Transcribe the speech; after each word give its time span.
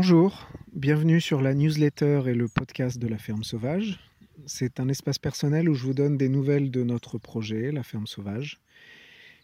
Bonjour, 0.00 0.46
bienvenue 0.74 1.20
sur 1.20 1.42
la 1.42 1.54
newsletter 1.54 2.22
et 2.28 2.34
le 2.34 2.46
podcast 2.46 3.00
de 3.00 3.08
la 3.08 3.18
ferme 3.18 3.42
sauvage. 3.42 3.98
C'est 4.46 4.78
un 4.78 4.88
espace 4.88 5.18
personnel 5.18 5.68
où 5.68 5.74
je 5.74 5.82
vous 5.82 5.92
donne 5.92 6.16
des 6.16 6.28
nouvelles 6.28 6.70
de 6.70 6.84
notre 6.84 7.18
projet, 7.18 7.72
la 7.72 7.82
ferme 7.82 8.06
sauvage, 8.06 8.60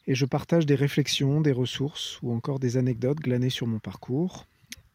et 0.07 0.15
je 0.15 0.25
partage 0.25 0.65
des 0.65 0.77
réflexions, 0.77 1.41
des 1.41 1.51
ressources 1.51 2.21
ou 2.23 2.33
encore 2.33 2.61
des 2.61 2.77
anecdotes 2.77 3.19
glanées 3.19 3.51
sur 3.51 3.67
mon 3.67 3.81
parcours. 3.81 4.47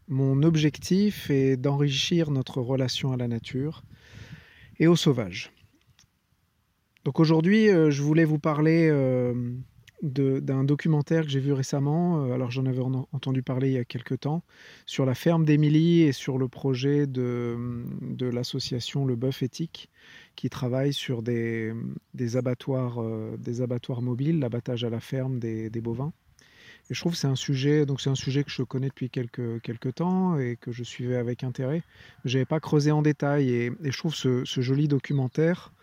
Mon 0.08 0.44
objectif 0.44 1.30
est 1.30 1.58
d'enrichir 1.58 2.32
notre 2.32 2.62
relation 2.62 3.12
à 3.12 3.18
la 3.18 3.28
nature 3.28 3.84
et 4.80 4.88
au 4.88 4.96
sauvage. 4.96 5.52
Donc 7.04 7.20
aujourd'hui, 7.20 7.68
euh, 7.68 7.92
je 7.92 8.02
voulais 8.02 8.24
vous 8.24 8.40
parler 8.40 8.88
euh, 8.90 9.34
d'un 10.02 10.64
documentaire 10.64 11.24
que 11.24 11.30
j'ai 11.30 11.40
vu 11.40 11.52
récemment, 11.52 12.26
euh, 12.26 12.34
alors 12.34 12.52
j'en 12.52 12.66
avais 12.66 12.82
entendu 12.82 13.44
parler 13.44 13.70
il 13.70 13.74
y 13.74 13.78
a 13.78 13.86
quelques 13.86 14.22
temps, 14.22 14.44
sur 14.86 15.06
la 15.06 15.16
ferme 15.16 15.46
d'Émilie 15.46 16.02
et 16.04 16.12
sur 16.12 16.38
le 16.38 16.48
projet 16.48 17.06
de, 17.06 17.58
de 18.02 18.26
l'association 18.28 19.06
Le 19.06 19.16
Bœuf 19.16 19.44
Éthique, 19.44 19.90
qui 20.36 20.50
travaille 20.50 20.94
sur 20.94 21.22
des, 21.22 21.74
des 22.14 22.38
abattoirs, 22.38 23.02
euh, 23.02 23.36
des 23.38 23.62
abattoirs 23.62 24.02
mobiles, 24.02 24.40
l'abattage 24.40 24.84
à 24.84 24.90
la 24.90 25.02
ferme 25.02 25.40
des, 25.40 25.70
des, 25.70 25.82
bovins. 25.82 26.14
Et 26.90 26.94
je 26.94 27.00
trouve 27.00 27.12
que 27.12 27.18
c'est 27.18 27.28
un 27.28 27.36
sujet, 27.36 27.86
donc 27.86 28.00
c'est 28.00 28.10
un 28.10 28.16
sujet 28.16 28.44
que 28.44 28.52
je 28.52 28.64
connais 28.64 28.88
depuis 28.88 29.10
quelques 29.10 29.96
temps 29.96 30.40
et 30.40 30.56
que 30.56 30.72
je 30.72 30.84
suivais 30.84 31.18
avec 31.18 31.44
intérêt. 31.44 31.84
Je 32.26 32.38
n'avais 32.38 32.46
pas 32.46 32.60
creusé 32.60 32.92
en 32.92 33.02
détail 33.02 33.50
et, 33.50 33.66
et 33.84 33.92
je 33.92 33.98
trouve 33.98 34.16
ce, 34.16 34.46
ce 34.46 34.62
joli 34.62 34.88
documentaire 34.88 35.74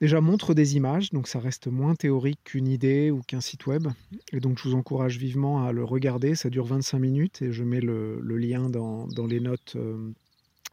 déjà 0.00 0.20
montre 0.20 0.54
des 0.54 0.76
images, 0.76 1.10
donc 1.10 1.28
ça 1.28 1.38
reste 1.38 1.68
moins 1.68 1.94
théorique 1.94 2.40
qu'une 2.44 2.68
idée 2.68 3.10
ou 3.10 3.22
qu'un 3.22 3.40
site 3.40 3.66
web. 3.66 3.88
Et 4.32 4.40
donc 4.40 4.58
je 4.58 4.68
vous 4.68 4.74
encourage 4.74 5.18
vivement 5.18 5.64
à 5.64 5.72
le 5.72 5.84
regarder, 5.84 6.34
ça 6.34 6.50
dure 6.50 6.66
25 6.66 6.98
minutes 6.98 7.42
et 7.42 7.52
je 7.52 7.64
mets 7.64 7.80
le, 7.80 8.20
lien 8.20 8.68
dans, 8.68 9.06
les 9.26 9.40
notes, 9.40 9.74
euh, 9.76 10.10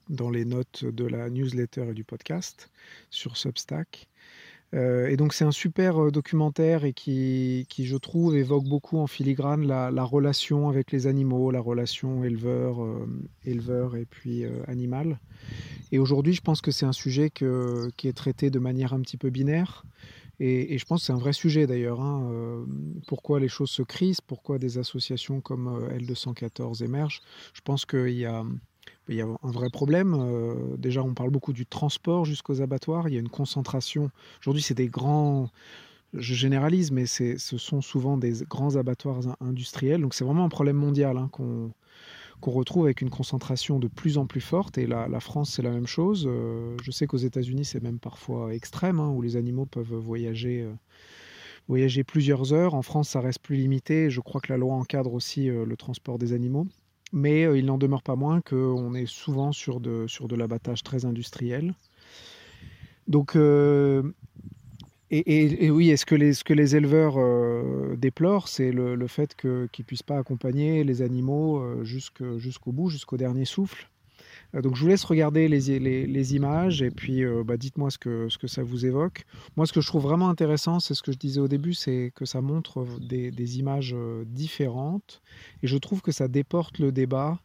dans 0.09 0.29
les 0.29 0.45
notes 0.45 0.85
de 0.85 1.05
la 1.05 1.29
newsletter 1.29 1.89
et 1.89 1.93
du 1.93 2.03
podcast 2.03 2.69
sur 3.09 3.37
Substack. 3.37 4.07
Euh, 4.73 5.07
et 5.07 5.17
donc 5.17 5.33
c'est 5.33 5.45
un 5.45 5.51
super 5.51 6.01
euh, 6.01 6.11
documentaire 6.11 6.83
et 6.83 6.93
qui, 6.93 7.65
qui, 7.69 7.85
je 7.85 7.95
trouve, 7.95 8.35
évoque 8.35 8.65
beaucoup 8.65 8.97
en 8.97 9.07
filigrane 9.07 9.67
la, 9.67 9.91
la 9.91 10.03
relation 10.03 10.69
avec 10.69 10.91
les 10.91 11.05
animaux, 11.05 11.51
la 11.51 11.59
relation 11.59 12.23
éleveur, 12.23 12.83
euh, 12.83 13.05
et 13.45 14.05
puis 14.05 14.45
euh, 14.45 14.63
animal. 14.67 15.19
Et 15.91 15.99
aujourd'hui, 15.99 16.33
je 16.33 16.41
pense 16.41 16.61
que 16.61 16.71
c'est 16.71 16.85
un 16.85 16.93
sujet 16.93 17.29
qui 17.29 18.07
est 18.07 18.13
traité 18.13 18.49
de 18.49 18.59
manière 18.59 18.93
un 18.93 19.01
petit 19.01 19.17
peu 19.17 19.29
binaire. 19.29 19.85
Et, 20.39 20.77
je 20.77 20.85
pense 20.85 21.01
que 21.01 21.05
c'est 21.05 21.13
un 21.13 21.17
vrai 21.17 21.33
sujet 21.33 21.67
d'ailleurs. 21.67 22.01
Hein. 22.01 22.65
Pourquoi 23.07 23.39
les 23.39 23.47
choses 23.47 23.69
se 23.69 23.83
crisent, 23.83 24.21
pourquoi 24.21 24.57
des 24.57 24.77
associations 24.77 25.41
comme 25.41 25.67
euh, 25.67 25.97
L214 25.97 26.83
émergent. 26.83 27.21
Je 27.53 27.61
pense 27.61 27.85
qu'il 27.85 28.09
y 28.09 28.25
a 28.25 28.43
il 29.09 29.15
y 29.15 29.21
a 29.21 29.25
un 29.25 29.51
vrai 29.51 29.69
problème. 29.69 30.15
Euh, 30.17 30.77
déjà, 30.77 31.03
on 31.03 31.13
parle 31.13 31.29
beaucoup 31.29 31.53
du 31.53 31.65
transport 31.65 32.25
jusqu'aux 32.25 32.61
abattoirs. 32.61 33.09
Il 33.09 33.13
y 33.13 33.17
a 33.17 33.19
une 33.19 33.29
concentration. 33.29 34.09
Aujourd'hui, 34.41 34.63
c'est 34.63 34.73
des 34.73 34.87
grands. 34.87 35.49
Je 36.13 36.35
généralise, 36.35 36.91
mais 36.91 37.05
ce 37.07 37.37
sont 37.37 37.81
souvent 37.81 38.17
des 38.17 38.43
grands 38.47 38.75
abattoirs 38.75 39.35
industriels. 39.41 40.01
Donc, 40.01 40.13
c'est 40.13 40.23
vraiment 40.23 40.45
un 40.45 40.49
problème 40.49 40.75
mondial 40.75 41.17
hein, 41.17 41.27
qu'on 41.31 41.71
qu 42.41 42.49
retrouve 42.49 42.85
avec 42.85 43.01
une 43.01 43.09
concentration 43.09 43.79
de 43.79 43.87
plus 43.87 44.17
en 44.17 44.27
plus 44.27 44.41
forte. 44.41 44.77
Et 44.77 44.85
la, 44.85 45.19
France, 45.19 45.53
c'est 45.55 45.63
la 45.63 45.71
même 45.71 45.87
chose. 45.87 46.25
Euh, 46.27 46.77
je 46.83 46.91
sais 46.91 47.07
qu'aux 47.07 47.17
États-Unis, 47.17 47.65
c'est 47.65 47.81
même 47.81 47.99
parfois 47.99 48.53
extrême, 48.53 48.99
hein, 48.99 49.09
où 49.09 49.21
les 49.21 49.35
animaux 49.35 49.65
peuvent 49.65 49.95
voyager. 49.95 50.61
Euh, 50.61 50.73
voyager 51.69 52.03
plusieurs 52.03 52.51
heures. 52.51 52.73
En 52.73 52.81
France, 52.81 53.09
ça 53.09 53.21
reste 53.21 53.39
plus 53.39 53.55
limité. 53.55 54.09
Je 54.09 54.19
crois 54.19 54.41
que 54.41 54.51
la 54.51 54.57
loi 54.57 54.73
encadre 54.73 55.13
aussi 55.13 55.45
le 55.47 55.77
transport 55.77 56.19
des 56.19 56.33
animaux 56.33 56.67
mais 57.13 57.45
euh, 57.45 57.57
il 57.57 57.65
n'en 57.65 57.77
demeure 57.77 58.01
pas 58.01 58.15
moins 58.15 58.41
qu'on 58.41 58.93
est 58.95 59.05
souvent 59.05 59.53
sur 59.53 59.79
de, 59.79 60.35
l'abattage 60.35 60.83
très 60.83 61.05
industriel. 61.05 61.73
Donc, 63.07 63.35
euh, 63.35 64.01
et, 65.11 65.69
oui, 65.69 65.95
les, 66.17 66.33
ce 66.33 66.43
que 66.43 66.53
les 66.53 66.75
éleveurs 66.75 67.15
euh, 67.17 67.95
déplorent, 67.95 68.47
c'est 68.47 68.71
le, 68.71 69.07
fait 69.07 69.35
qu'ils 69.35 69.51
ne 69.51 69.83
puissent 69.85 70.03
pas 70.03 70.17
accompagner 70.17 70.83
les 70.83 71.03
animaux 71.03 71.83
jusqu'au 71.83 72.71
bout, 72.71 72.89
jusqu'au 72.89 73.17
dernier 73.17 73.45
souffle? 73.45 73.87
Euh, 74.55 74.61
donc 74.61 74.75
je 74.75 74.81
vous 74.81 74.87
laisse 74.87 75.03
regarder 75.03 75.47
les, 75.47 75.79
les, 75.79 76.35
images 76.35 76.81
et 76.81 76.91
puis 76.91 77.23
euh, 77.23 77.43
bah, 77.43 77.57
dites-moi 77.57 77.89
ce 77.89 77.97
que, 77.97 78.29
ce 78.29 78.37
que 78.37 78.47
ça 78.47 78.63
vous 78.63 78.85
évoque. 78.85 79.25
Moi, 79.57 79.65
ce 79.65 79.73
que 79.73 79.81
je 79.81 79.87
trouve 79.87 80.03
vraiment 80.03 80.29
intéressant, 80.29 80.79
c'est 80.79 80.93
ce 80.93 81.01
que 81.01 81.11
je 81.11 81.17
disais 81.17 81.39
au 81.39 81.47
début, 81.47 81.73
c'est 81.73 82.11
que 82.15 82.25
ça 82.25 82.41
montre 82.41 82.85
des, 82.99 83.31
des, 83.31 83.59
images 83.59 83.93
euh, 83.95 84.23
différentes 84.25 85.21
et 85.61 85.67
je 85.67 85.77
trouve 85.77 86.01
que 86.01 86.11
ça 86.11 86.27
déporte 86.27 86.79
le 86.79 86.91
débat. 86.91 87.39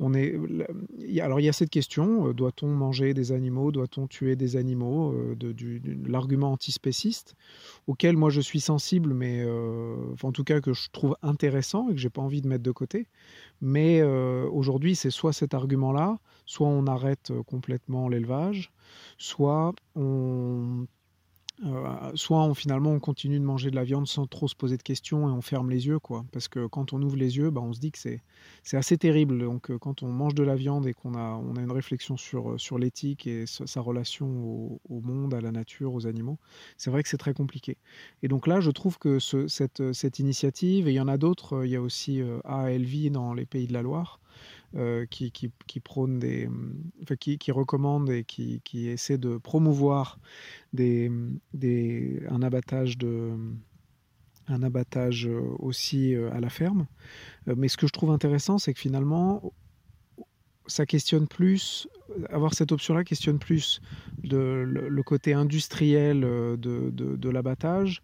On 0.00 0.14
est, 0.14 0.34
alors 1.20 1.40
il 1.40 1.44
y 1.44 1.48
a 1.48 1.52
cette 1.52 1.70
question, 1.70 2.32
doit-on 2.32 2.68
manger 2.68 3.14
des 3.14 3.32
animaux, 3.32 3.72
doit-on 3.72 4.06
tuer 4.06 4.36
des 4.36 4.56
animaux, 4.56 5.14
de, 5.36 5.52
du, 5.52 5.80
de 5.80 6.10
l'argument 6.10 6.52
antispéciste, 6.52 7.34
auquel 7.86 8.16
moi 8.16 8.30
je 8.30 8.40
suis 8.40 8.60
sensible, 8.60 9.14
mais 9.14 9.42
euh, 9.42 9.96
en 10.22 10.32
tout 10.32 10.44
cas 10.44 10.60
que 10.60 10.72
je 10.72 10.88
trouve 10.90 11.16
intéressant 11.22 11.88
et 11.88 11.94
que 11.94 12.00
j'ai 12.00 12.10
pas 12.10 12.22
envie 12.22 12.42
de 12.42 12.48
mettre 12.48 12.62
de 12.62 12.70
côté. 12.70 13.06
Mais 13.60 14.00
euh, 14.00 14.48
aujourd'hui, 14.50 14.96
c'est 14.96 15.10
soit 15.10 15.32
cet 15.32 15.54
argument-là, 15.54 16.18
soit 16.46 16.68
on 16.68 16.86
arrête 16.86 17.30
euh, 17.30 17.42
complètement 17.42 18.08
l'élevage, 18.08 18.72
soit 19.18 19.72
on, 19.94 20.86
euh, 21.62 22.10
soit 22.16 22.42
on, 22.42 22.52
finalement 22.52 22.90
on 22.90 22.98
continue 22.98 23.38
de 23.38 23.44
manger 23.44 23.70
de 23.70 23.76
la 23.76 23.84
viande 23.84 24.08
sans 24.08 24.26
trop 24.26 24.48
se 24.48 24.56
poser 24.56 24.76
de 24.76 24.82
questions 24.82 25.28
et 25.28 25.32
on 25.32 25.40
ferme 25.40 25.70
les 25.70 25.86
yeux 25.86 26.00
quoi. 26.00 26.24
Parce 26.32 26.48
que 26.48 26.66
quand 26.66 26.92
on 26.92 27.00
ouvre 27.00 27.14
les 27.14 27.36
yeux 27.36 27.50
bah, 27.50 27.60
on 27.60 27.72
se 27.72 27.78
dit 27.78 27.92
que 27.92 27.98
c'est 27.98 28.20
assez 28.76 28.98
terrible. 28.98 29.38
Donc 29.38 29.70
euh, 29.70 29.78
quand 29.78 30.02
on 30.02 30.08
mange 30.08 30.34
de 30.34 30.42
la 30.42 30.56
viande 30.56 30.86
et 30.88 30.94
qu'on 30.94 31.14
a 31.14 31.34
on 31.36 31.54
a 31.54 31.60
une 31.60 31.70
réflexion 31.70 32.16
sur 32.16 32.50
euh, 32.50 32.58
sur 32.58 32.76
l'éthique 32.76 33.28
et 33.28 33.44
sa 33.46 33.80
relation 33.80 34.80
au, 34.88 35.00
monde 35.00 35.34
à 35.34 35.40
la 35.40 35.52
nature 35.52 35.92
aux 35.94 36.06
animaux 36.06 36.38
c'est 36.76 36.90
vrai 36.90 37.02
que 37.02 37.08
c'est 37.08 37.18
très 37.18 37.34
compliqué. 37.34 37.76
Et 38.24 38.28
donc 38.28 38.48
là 38.48 38.60
je 38.60 38.72
trouve 38.72 38.98
que 38.98 39.20
ce, 39.20 39.46
cette 39.46 39.92
cette 39.92 40.18
initiative 40.18 40.88
et 40.88 40.90
il 40.90 40.96
y 40.96 41.00
en 41.00 41.08
a 41.08 41.18
d'autres 41.18 41.64
il 41.64 41.70
y 41.70 41.76
a 41.76 41.80
aussi 41.80 42.20
euh, 42.20 42.40
ALV 42.44 43.10
dans 43.12 43.32
les 43.32 43.46
pays 43.46 43.68
de 43.68 43.72
la 43.72 43.82
Loire 43.82 44.18
qui, 45.08 45.30
qui, 45.30 45.80
prône 45.80 46.18
des, 46.18 46.48
enfin, 47.00 47.14
qui, 47.14 47.38
qui 47.38 47.52
recommande 47.52 48.10
et 48.10 48.24
qui, 48.24 48.60
qui 48.64 48.88
essaie 48.88 49.18
de 49.18 49.36
promouvoir 49.36 50.18
un 50.78 52.42
abattage 52.42 52.98
abattage 54.62 55.28
aussi 55.58 56.14
euh, 56.14 56.30
à 56.32 56.40
la 56.40 56.50
ferme. 56.50 56.86
Euh, 57.48 57.54
mais 57.56 57.68
ce 57.68 57.76
que 57.76 57.86
je 57.86 57.92
trouve 57.92 58.10
intéressant, 58.10 58.58
c'est 58.58 58.74
que 58.74 58.80
finalement, 58.80 59.52
ça 60.66 60.86
questionne 60.86 61.28
plus, 61.28 61.88
avoir 62.30 62.54
cette 62.54 62.72
option-là 62.72 63.04
questionne 63.04 63.38
plus 63.38 63.80
le, 64.22 65.02
côté 65.02 65.34
industriel 65.34 66.20
de 66.20 67.28
l'abattage, 67.28 68.02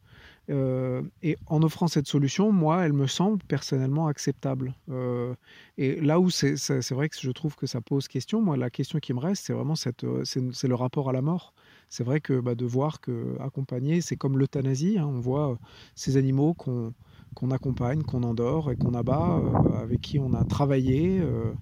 Euh, 0.50 1.02
et 1.22 1.36
en 1.46 1.62
offrant 1.62 1.86
cette 1.86 2.06
solution, 2.06 2.52
moi, 2.52 2.84
elle 2.84 2.92
me 2.92 3.06
semble 3.06 3.42
personnellement 3.44 4.08
acceptable. 4.08 4.74
Euh, 4.90 5.34
et 5.78 6.00
là 6.00 6.18
où 6.20 6.30
c'est 6.30 6.90
vrai 6.90 7.08
que 7.08 7.16
je 7.20 7.30
trouve 7.30 7.56
que 7.56 7.66
ça 7.66 7.80
pose 7.80 8.08
question, 8.08 8.42
moi, 8.42 8.56
la 8.56 8.70
question 8.70 8.98
qui 8.98 9.12
me 9.12 9.20
reste, 9.20 9.46
c'est 9.46 9.52
vraiment 9.52 9.76
c'est 9.76 10.68
le 10.68 10.74
rapport 10.74 11.08
à 11.08 11.12
la 11.12 11.22
mort. 11.22 11.54
C'est 11.88 12.04
vrai 12.04 12.20
que 12.20 12.40
bah, 12.40 12.54
de 12.54 12.64
voir 12.64 13.00
que 13.00 13.36
accompagner, 13.40 14.00
c'est 14.00 14.16
comme 14.16 14.38
l'euthanasie. 14.38 14.98
Hein, 14.98 15.06
on 15.06 15.20
voit 15.20 15.58
ces 15.94 16.16
animaux 16.16 16.54
qu'on 16.54 17.50
accompagne, 17.50 18.02
qu'on 18.02 18.22
endort 18.22 18.70
et 18.70 18.76
qu'on 18.76 18.94
abat, 18.94 19.40
euh, 19.42 19.82
avec 19.82 20.00
qui 20.00 20.18
on 20.18 20.32
a 20.34 20.44
travaillé. 20.44 21.20
Euh, 21.20 21.52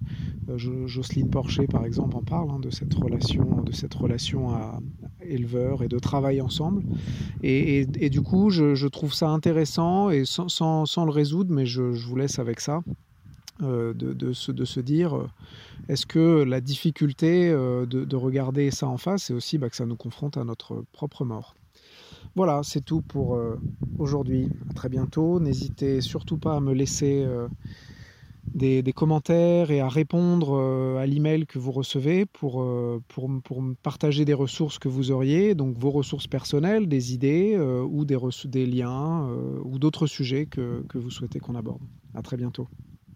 Jocelyne 0.87 1.29
Porcher, 1.29 1.67
par 1.67 1.85
exemple, 1.85 2.15
en 2.15 2.23
parle 2.23 2.51
hein, 2.51 2.59
de 2.59 2.69
cette 2.69 2.93
relation, 2.93 3.61
de 3.63 3.71
cette 3.71 3.93
relation 3.93 4.51
à 4.51 4.79
éleveur 5.29 5.83
et 5.83 5.87
de 5.87 5.99
travail 5.99 6.41
ensemble. 6.41 6.83
Et, 7.43 7.85
du 8.09 8.21
coup, 8.21 8.49
je, 8.49 8.87
trouve 8.87 9.13
ça 9.13 9.29
intéressant 9.29 10.09
et 10.09 10.25
sans, 10.25 10.49
sans, 10.49 11.05
le 11.05 11.11
résoudre, 11.11 11.53
mais 11.53 11.65
je, 11.65 11.81
vous 11.81 12.15
laisse 12.15 12.39
avec 12.39 12.59
ça. 12.59 12.81
Euh, 13.61 13.93
de, 13.93 14.13
de, 14.13 14.31
se, 14.31 14.53
de 14.53 14.63
se 14.63 14.79
dire 14.79 15.17
euh, 15.17 15.27
est-ce 15.89 16.05
que 16.05 16.43
la 16.43 16.61
difficulté 16.61 17.49
euh, 17.49 17.85
de, 17.85 18.05
de 18.05 18.15
regarder 18.15 18.71
ça 18.71 18.87
en 18.87 18.95
face, 18.95 19.23
c'est 19.23 19.33
aussi 19.33 19.57
bah, 19.57 19.69
que 19.69 19.75
ça 19.75 19.85
nous 19.85 19.97
confronte 19.97 20.37
à 20.37 20.45
notre 20.45 20.85
propre 20.93 21.25
mort. 21.25 21.55
Voilà, 22.35 22.61
c'est 22.63 22.85
tout 22.85 23.01
pour 23.01 23.37
aujourd'hui. 23.97 24.47
À 24.69 24.73
très 24.73 24.87
bientôt. 24.87 25.39
N'hésitez 25.39 25.99
surtout 25.99 26.37
pas 26.37 26.55
à 26.55 26.59
me 26.61 26.73
laisser 26.73 27.25
des, 28.53 28.93
commentaires 28.93 29.71
et 29.71 29.79
à 29.79 29.87
répondre 29.87 30.57
euh, 30.57 30.97
à 30.97 31.05
l'email 31.05 31.45
que 31.45 31.59
vous 31.59 31.71
recevez 31.71 32.25
pour, 32.25 32.61
euh, 32.61 33.01
pour, 33.07 33.29
pour 33.43 33.63
partager 33.81 34.25
des 34.25 34.33
ressources 34.33 34.79
que 34.79 34.87
vous 34.87 35.11
auriez, 35.11 35.55
donc 35.55 35.77
vos 35.77 35.91
ressources 35.91 36.27
personnelles, 36.27 36.87
des 36.87 37.13
idées 37.13 37.53
euh, 37.55 37.81
ou 37.83 38.05
des, 38.05 38.17
des 38.45 38.65
liens 38.65 39.29
ou 39.63 39.79
d'autres 39.79 40.07
sujets 40.07 40.45
que, 40.45 40.83
que 40.89 40.97
vous 40.97 41.09
souhaitez 41.09 41.39
qu'on 41.39 41.55
aborde. 41.55 41.81
À 42.13 42.21
très 42.21 42.37
bientôt. 42.37 42.67